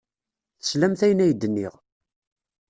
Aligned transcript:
Teslamt 0.59 1.01
ayen 1.05 1.23
ay 1.23 1.31
d-nniɣ. 1.33 1.73